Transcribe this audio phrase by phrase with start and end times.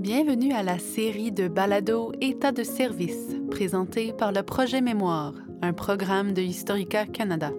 [0.00, 5.32] Bienvenue à la série de balado État de service, présentée par le Projet Mémoire,
[5.62, 7.50] un programme de Historica Canada.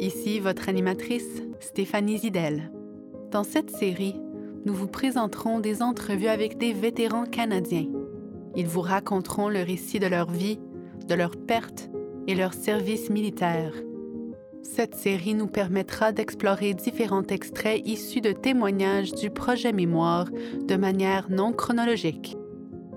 [0.00, 2.72] Ici votre animatrice, Stéphanie Zidel.
[3.30, 4.20] Dans cette série,
[4.66, 7.86] nous vous présenterons des entrevues avec des vétérans canadiens.
[8.56, 10.58] Ils vous raconteront le récit de leur vie,
[11.06, 11.90] de leurs pertes
[12.26, 13.72] et leur service militaire.
[14.62, 21.28] Cette série nous permettra d'explorer différents extraits issus de témoignages du projet Mémoire de manière
[21.30, 22.36] non chronologique.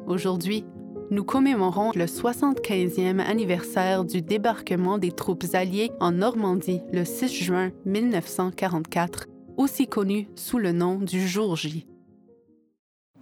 [0.05, 0.63] Aujourd'hui,
[1.09, 7.71] nous commémorons le 75e anniversaire du débarquement des troupes alliées en Normandie le 6 juin
[7.85, 11.87] 1944, aussi connu sous le nom du jour J.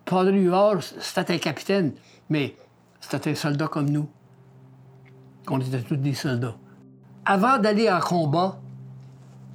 [0.05, 1.93] Padre Huard, c'était un capitaine,
[2.29, 2.55] mais
[2.99, 4.07] c'était un soldat comme nous.
[5.49, 6.57] On était tous des soldats
[7.25, 8.59] avant d'aller en combat,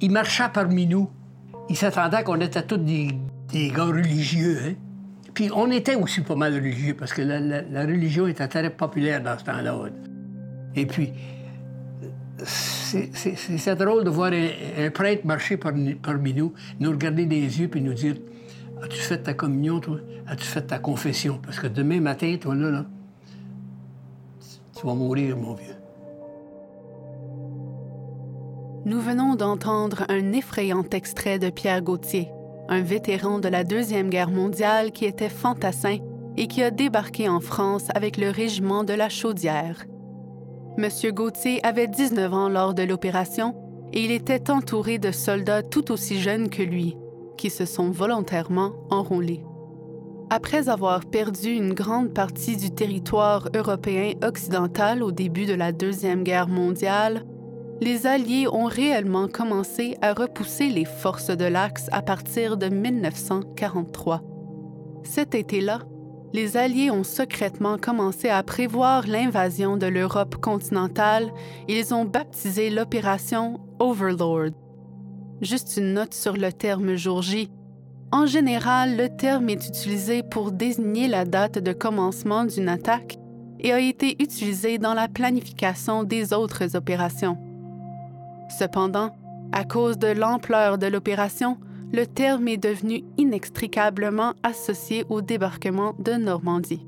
[0.01, 1.09] il marchait parmi nous.
[1.69, 3.15] Il s'attendait qu'on était tous des,
[3.53, 4.59] gars religieux.
[4.65, 4.73] Hein.
[5.33, 9.37] Puis on était aussi pas mal religieux parce que la, religion était très populaire dans
[9.37, 9.75] ce temps-là.
[10.75, 11.11] Et puis,
[12.43, 17.93] c'est drôle de voir un, prêtre marcher parmi, nous, nous regarder des yeux puis nous
[17.93, 18.15] dire
[18.81, 19.97] As-tu fait ta communion, toi?
[20.25, 21.39] As-tu fait ta confession?
[21.43, 22.85] Parce que demain matin, toi, là, là
[24.79, 25.78] tu vas mourir, mon vieux.
[28.89, 32.31] Nous venons d'entendre un effrayant extrait de Pierre Gauthier,
[32.69, 35.97] un vétéran de la Deuxième Guerre mondiale qui était fantassin
[36.37, 39.85] et qui a débarqué en France avec le régiment de la Chaudière.
[40.75, 43.53] Monsieur Gauthier avait 19 ans lors de l'opération
[43.93, 46.97] et il était entouré de soldats tout aussi jeunes que lui,
[47.37, 49.45] qui se sont volontairement enrôlés.
[50.31, 56.23] Après avoir perdu une grande partie du territoire européen occidental au début de la Deuxième
[56.23, 57.23] Guerre mondiale,
[57.81, 64.21] les Alliés ont réellement commencé à repousser les forces de l'Axe à partir de 1943.
[65.03, 65.79] Cet été-là,
[66.33, 71.31] les Alliés ont secrètement commencé à prévoir l'invasion de l'Europe continentale
[71.67, 74.51] et ils ont baptisé l'opération Overlord.
[75.41, 77.49] Juste une note sur le terme jour J.
[78.11, 83.17] En général, le terme est utilisé pour désigner la date de commencement d'une attaque
[83.59, 87.37] et a été utilisé dans la planification des autres opérations.
[88.49, 89.15] Cependant,
[89.51, 91.57] à cause de l'ampleur de l'opération,
[91.91, 96.85] le terme est devenu inextricablement associé au débarquement de Normandie.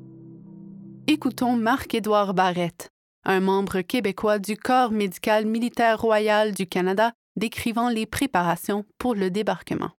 [1.08, 2.90] Écoutons Marc-Édouard Barrette,
[3.26, 9.30] un membre québécois du Corps médical militaire royal du Canada, décrivant les préparations pour le
[9.30, 9.92] débarquement.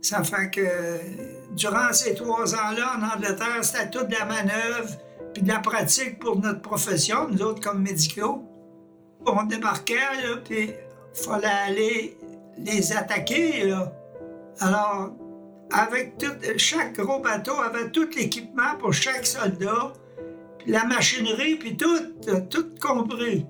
[0.00, 4.90] Ça fait que durant ces trois ans-là, en Angleterre, c'était toute de la manœuvre
[5.32, 8.44] puis de la pratique pour notre profession, nous autres comme médicaux
[9.26, 12.18] on débarquait, là, puis il fallait aller
[12.58, 13.72] les attaquer.
[14.60, 15.12] Alors,
[15.72, 19.92] avec tout, chaque gros bateau avait tout l'équipement pour chaque soldat,
[20.58, 21.98] puis la machinerie, puis tout,
[22.50, 23.46] tout compris.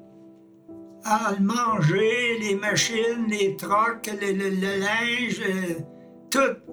[1.04, 5.80] Alors, le manger, les machines, les trocs, le, le linge, euh,
[6.30, 6.72] tout.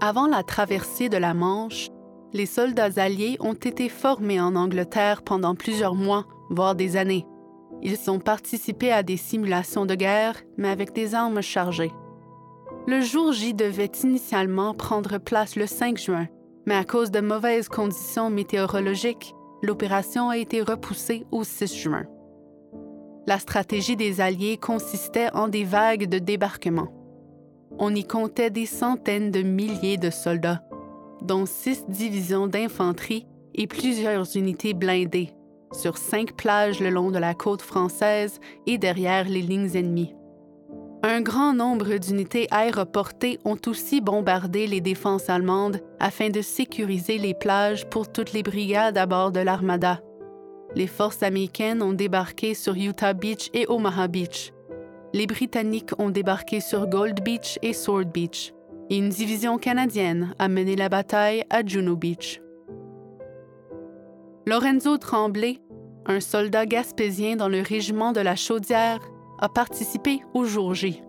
[0.00, 1.88] Avant la traversée de la Manche,
[2.32, 7.24] les soldats alliés ont été formés en Angleterre pendant plusieurs mois, voire des années.
[7.82, 11.92] Ils ont participé à des simulations de guerre, mais avec des armes chargées.
[12.86, 16.28] Le jour J devait initialement prendre place le 5 juin,
[16.66, 22.04] mais à cause de mauvaises conditions météorologiques, l'opération a été repoussée au 6 juin.
[23.26, 26.88] La stratégie des Alliés consistait en des vagues de débarquement.
[27.78, 30.62] On y comptait des centaines de milliers de soldats,
[31.22, 35.32] dont six divisions d'infanterie et plusieurs unités blindées,
[35.76, 40.14] sur cinq plages le long de la côte française et derrière les lignes ennemies.
[41.02, 47.34] Un grand nombre d'unités aéroportées ont aussi bombardé les défenses allemandes afin de sécuriser les
[47.34, 50.00] plages pour toutes les brigades à bord de l'Armada.
[50.74, 54.52] Les forces américaines ont débarqué sur Utah Beach et Omaha Beach.
[55.12, 58.52] Les Britanniques ont débarqué sur Gold Beach et Sword Beach.
[58.90, 62.40] Et une division canadienne a mené la bataille à Juno Beach.
[64.46, 65.58] Lorenzo Tremblay,
[66.08, 68.98] un soldat gaspésien dans le régiment de la Chaudière,
[69.40, 71.02] a participé au jour J.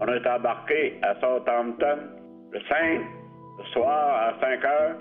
[0.00, 1.98] On est embarqué à Southampton
[2.52, 3.00] le 5,
[3.58, 4.96] le soir à 5 heures.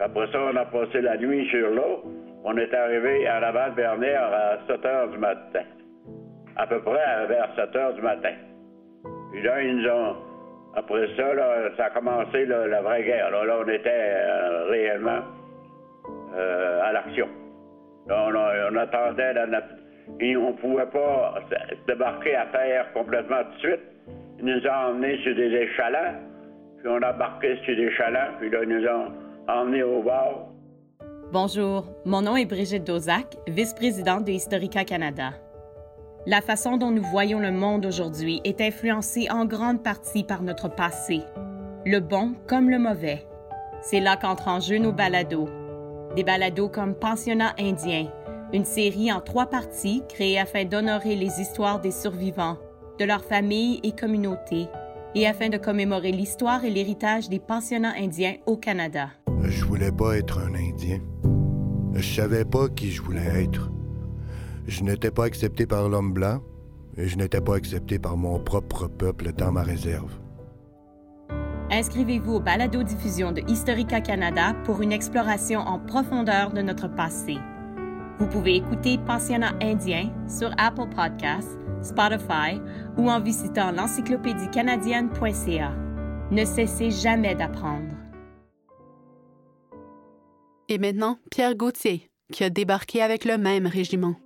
[0.00, 2.02] Après ça, on a passé la nuit sur l'eau.
[2.44, 5.64] On est arrivé à Laval-Bernière à 7 heures du matin.
[6.56, 8.32] À peu près vers 7 heures du matin.
[9.32, 10.16] Puis là, ils nous ont.
[10.74, 11.24] Après ça,
[11.76, 13.30] ça a commencé la vraie guerre.
[13.30, 15.20] Là, on était euh, réellement
[16.34, 17.28] euh, à l'action.
[18.10, 19.34] On, attendait,
[20.20, 21.34] et on ne pouvait pas
[21.86, 23.80] débarquer à terre complètement tout de suite.
[24.38, 26.18] Ils nous ont emmenés sur des échalons,
[26.78, 29.12] Puis on a embarqué sur des chalands, puis là, ils nous ont
[29.48, 30.48] emmenés au bord.
[31.32, 35.30] Bonjour, mon nom est Brigitte Dozac, vice-présidente de Historica Canada.
[36.26, 40.68] La façon dont nous voyons le monde aujourd'hui est influencée en grande partie par notre
[40.68, 41.20] passé,
[41.86, 43.24] le bon comme le mauvais.
[43.82, 45.48] C'est là qu'entrent en jeu nos balados.
[46.16, 48.08] Des balados comme Pensionnat indien,
[48.52, 52.58] une série en trois parties créée afin d'honorer les histoires des survivants,
[52.98, 54.66] de leurs familles et communautés,
[55.14, 59.10] et afin de commémorer l'histoire et l'héritage des pensionnats indiens au Canada.
[59.42, 60.98] Je voulais pas être un Indien.
[61.94, 63.70] Je savais pas qui je voulais être.
[64.66, 66.40] Je n'étais pas accepté par l'homme blanc
[66.96, 70.19] et je n'étais pas accepté par mon propre peuple dans ma réserve.
[71.72, 77.38] Inscrivez-vous au balado-diffusion de Historica Canada pour une exploration en profondeur de notre passé.
[78.18, 82.60] Vous pouvez écouter Pensionnat indien sur Apple Podcasts, Spotify
[82.98, 85.72] ou en visitant l'encyclopédie canadienne.ca.
[86.32, 87.94] Ne cessez jamais d'apprendre.
[90.68, 94.16] Et maintenant, Pierre Gauthier, qui a débarqué avec le même régiment.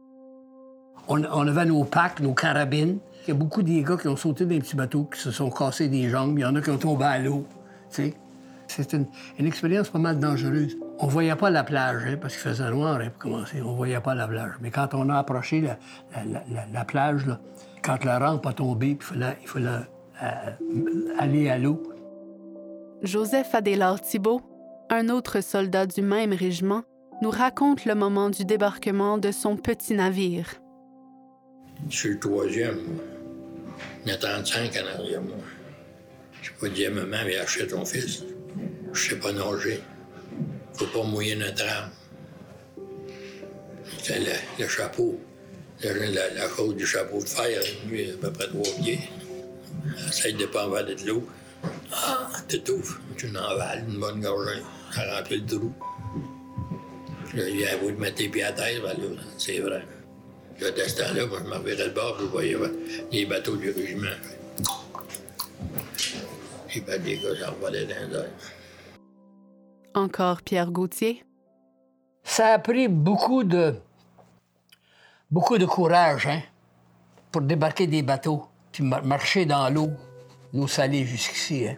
[1.08, 3.00] On, on avait nos packs, nos carabines.
[3.26, 5.50] Il y a beaucoup des gars qui ont sauté des petits bateaux, qui se sont
[5.50, 6.38] cassés des jambes.
[6.38, 7.47] Il y en a qui ont tombé à l'eau.
[7.88, 9.06] C'est une,
[9.38, 10.76] une expérience pas mal dangereuse.
[10.99, 13.62] On voyait pas la plage, hein, parce qu'il faisait noir hein, pour commencer.
[13.62, 14.53] On voyait pas la plage.
[14.61, 15.79] Mais quand on a approché la,
[16.15, 17.41] la- la- la- la plage, là,
[17.82, 19.69] quand la rampe a tombé, puis il fallait, il fallait
[20.23, 21.82] euh, aller à l'eau,
[23.03, 24.41] Joseph Adélard Thibault,
[24.91, 26.82] un autre soldat du même régiment,
[27.23, 30.47] nous raconte le moment du débarquement de son petit navire.
[31.88, 32.79] Je suis le troisième.
[34.05, 35.37] Il y a 35 en arrière, moi.
[36.43, 38.23] Je peux dire, maman, viens acheter ton fils.
[38.93, 39.81] Je sais pas nager.
[40.75, 41.91] Faut pas mouiller notre âme.
[44.09, 45.19] Le, le chapeau.
[45.82, 49.00] La, la du chapeau de fer, lui, à peu près trois pieds.
[50.09, 51.29] Essaye de pas avaler de l'eau.
[51.93, 53.00] Ah, t'étouffes.
[53.17, 54.61] Tu en avales une bonne gorgée.
[54.94, 55.73] Ça remplit le trou.
[57.35, 58.97] Là, il a voulu mettre tes pieds à terre, ben
[59.38, 59.85] c'est vrai.
[60.61, 62.56] Là, de ce temps-là, moi, je me revirais le bord, je voyais
[63.11, 64.06] les bateaux du régiment.
[66.69, 68.25] Puis ben, les gars, ça revolait dans les airs.
[69.95, 71.25] Encore Pierre Gauthier?
[72.25, 73.75] Ça a pris beaucoup de
[75.31, 76.41] beaucoup de courage hein,
[77.31, 79.91] pour débarquer des bateaux puis mar- marcher dans l'eau,
[80.53, 81.69] l'eau salée jusqu'ici.
[81.69, 81.77] Hein.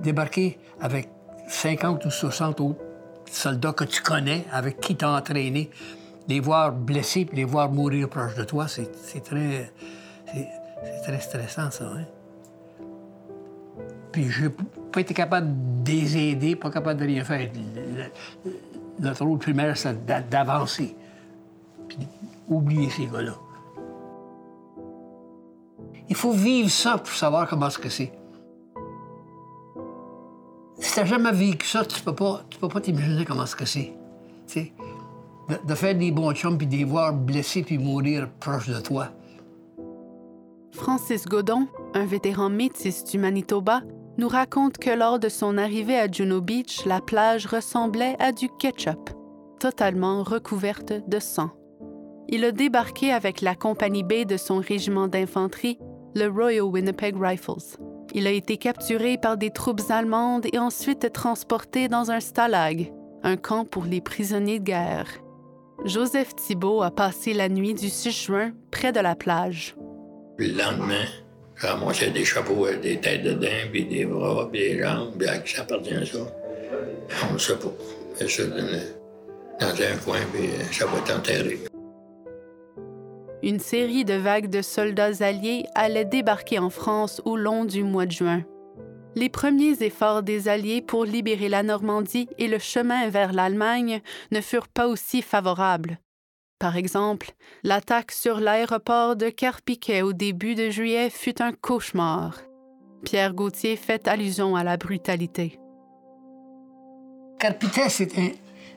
[0.00, 1.08] Débarquer avec
[1.48, 2.80] 50 ou 60 autres
[3.30, 5.70] soldats que tu connais, avec qui tu as entraîné,
[6.28, 8.90] les voir blessés puis les voir mourir proche de toi, c'est
[9.24, 9.72] très,
[10.26, 11.84] c'est très stressant, ça.
[11.86, 12.04] Hein.
[14.12, 14.50] Puis j'ai
[14.92, 15.48] pas été capable
[15.82, 17.50] de les aider, pas capable de rien faire.
[19.00, 20.94] Notre rôle primaire, c'est d'a- d'avancer.
[21.88, 21.98] Puis
[22.48, 23.34] oublier ces gars-là.
[26.08, 28.12] Il faut vivre ça pour savoir comment c'est.
[30.80, 33.64] Si t'as jamais vécu ça, tu peux pas, tu peux pas t'imaginer comment ce que
[33.64, 33.92] c'est.
[35.48, 39.08] De faire des bons chums puis de les voir blessés puis mourir proche de toi.
[40.72, 43.80] Francis Godon, un vétéran métis du Manitoba,
[44.18, 48.48] nous raconte que lors de son arrivée à Juno Beach, la plage ressemblait à du
[48.58, 49.10] ketchup,
[49.58, 51.50] totalement recouverte de sang.
[52.28, 55.78] Il a débarqué avec la compagnie B de son régiment d'infanterie,
[56.14, 57.78] le Royal Winnipeg Rifles.
[58.12, 63.36] Il a été capturé par des troupes allemandes et ensuite transporté dans un stalag, un
[63.36, 65.08] camp pour les prisonniers de guerre.
[65.84, 69.76] Joseph Thibault a passé la nuit du 6 juin près de la plage.
[70.36, 71.04] Puis le lendemain,
[71.60, 75.28] j'ai ramassé des chapeaux des têtes de dinde, puis des bras, puis des jambes, puis
[75.28, 76.18] à qui ça appartient à ça?
[77.30, 77.72] On ne sait pas.
[78.16, 81.60] C'est ça dans, un coin, puis ça va être enterré.
[83.44, 88.06] Une série de vagues de soldats alliés allait débarquer en France au long du mois
[88.06, 88.42] de juin.
[89.18, 94.40] Les premiers efforts des Alliés pour libérer la Normandie et le chemin vers l'Allemagne ne
[94.40, 95.98] furent pas aussi favorables.
[96.60, 97.32] Par exemple,
[97.64, 102.38] l'attaque sur l'aéroport de Carpiquet au début de juillet fut un cauchemar.
[103.02, 105.58] Pierre Gauthier fait allusion à la brutalité.
[107.40, 108.30] Carpitet, c'est un,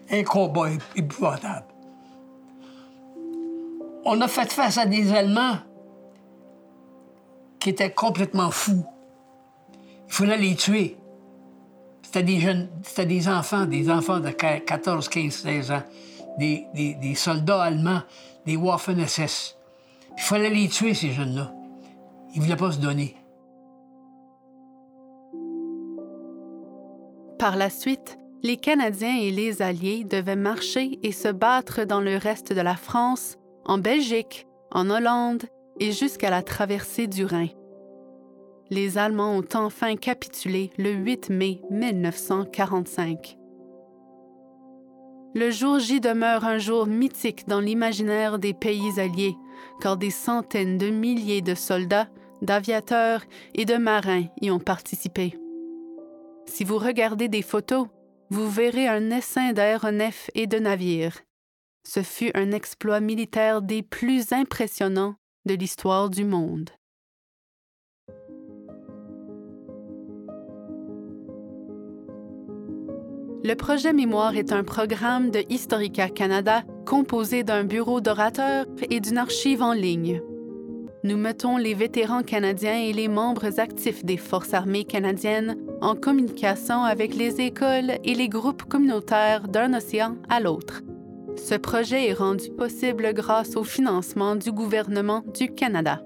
[0.10, 1.67] un combat ép- épouvantable.
[4.05, 5.60] On a fait face à des Allemands
[7.60, 8.83] qui étaient complètement fous.
[10.12, 10.98] Il fallait les tuer.
[12.03, 15.84] C'était des jeunes, c'était des enfants, des enfants de qua- 14, 15, 16 ans,
[16.38, 18.01] des, des- des soldats allemands,
[18.46, 19.56] des Waffen-SS.
[20.18, 21.53] Il fallait les tuer, ces jeunes-là.
[22.34, 23.15] Ils ne voulaient pas se donner.
[27.39, 32.18] Par la suite, les Canadiens et les Alliés devaient marcher et se battre dans le
[32.18, 35.44] reste de la France, en Belgique, en Hollande
[35.80, 37.48] et jusqu'à la traversée du Rhin.
[38.71, 43.37] Les Allemands ont enfin capitulé le 8 mai 1945.
[45.35, 49.35] Le jour J demeure un jour mythique dans l'imaginaire des pays alliés,
[49.81, 52.07] car des centaines de milliers de soldats,
[52.41, 53.25] d'aviateurs
[53.55, 55.37] et de marins y ont participé.
[56.45, 57.87] Si vous regardez des photos,
[58.29, 61.19] vous verrez un essaim d'aéronefs et de navires.
[61.85, 66.69] Ce fut un exploit militaire des plus impressionnants de l'histoire du monde.
[73.43, 79.17] Le projet Mémoire est un programme de Historica Canada composé d'un bureau d'orateurs et d'une
[79.17, 80.21] archive en ligne.
[81.03, 86.83] Nous mettons les vétérans canadiens et les membres actifs des Forces armées canadiennes en communication
[86.83, 90.83] avec les écoles et les groupes communautaires d'un océan à l'autre.
[91.36, 96.03] Ce projet est rendu possible grâce au financement du gouvernement du Canada.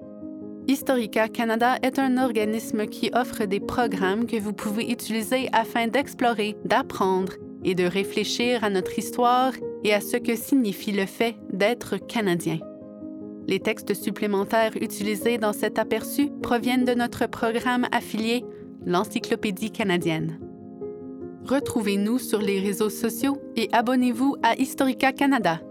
[0.68, 6.56] Historica Canada est un organisme qui offre des programmes que vous pouvez utiliser afin d'explorer,
[6.66, 9.54] d'apprendre et de réfléchir à notre histoire
[9.84, 12.58] et à ce que signifie le fait d'être canadien.
[13.48, 18.44] Les textes supplémentaires utilisés dans cet aperçu proviennent de notre programme affilié,
[18.88, 20.40] l'Encyclopédie canadienne.
[21.46, 25.62] Retrouvez-nous sur les réseaux sociaux et abonnez-vous à Historica Canada.